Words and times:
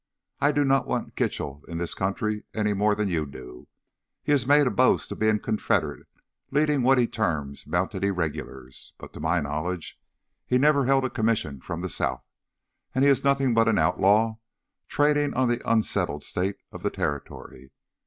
I 0.39 0.51
do 0.51 0.65
not 0.65 0.87
want 0.87 1.15
Kitchell 1.15 1.61
in 1.67 1.77
this 1.77 1.93
country 1.93 2.43
any 2.55 2.73
more 2.73 2.95
than 2.95 3.07
you 3.07 3.27
do. 3.27 3.67
He 4.23 4.31
has 4.31 4.47
made 4.47 4.65
a 4.65 4.71
boast 4.71 5.11
of 5.11 5.19
being 5.19 5.39
Confederate 5.39 6.07
leading 6.49 6.81
what 6.81 6.97
he 6.97 7.05
terms 7.05 7.67
Mounted 7.67 8.03
Irregulars. 8.03 8.93
But 8.97 9.13
to 9.13 9.19
my 9.19 9.41
knowledge 9.41 9.99
he 10.47 10.57
never 10.57 10.85
held 10.85 11.05
a 11.05 11.09
commission 11.11 11.61
from 11.61 11.81
the 11.81 11.87
South, 11.87 12.23
and 12.95 13.03
he 13.03 13.11
is 13.11 13.23
nothing 13.23 13.53
but 13.53 13.67
an 13.67 13.77
outlaw 13.77 14.37
trading 14.87 15.35
on 15.35 15.49
the 15.49 15.61
unsettled 15.71 16.23
state 16.23 16.55
of 16.71 16.81
the 16.81 16.89
territory. 16.89 17.69